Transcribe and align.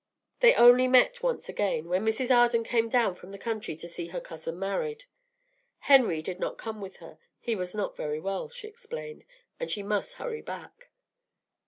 They 0.39 0.55
only 0.55 0.87
met 0.87 1.21
once 1.21 1.47
again, 1.47 1.87
when 1.87 2.03
Mrs. 2.03 2.35
Arden 2.35 2.63
came 2.63 2.89
down 2.89 3.13
from 3.13 3.29
the 3.29 3.37
country 3.37 3.75
to 3.75 3.87
see 3.87 4.07
her 4.07 4.19
cousin 4.19 4.57
married. 4.57 5.05
Henry 5.81 6.23
did 6.23 6.39
not 6.39 6.57
come 6.57 6.81
with 6.81 6.97
her; 6.97 7.19
he 7.39 7.55
was 7.55 7.75
not 7.75 7.95
very 7.95 8.19
well, 8.19 8.49
she 8.49 8.67
explained, 8.67 9.25
and 9.59 9.69
she 9.69 9.83
must 9.83 10.15
hurry 10.15 10.41
back. 10.41 10.89